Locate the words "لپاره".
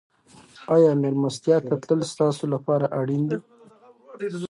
2.53-2.85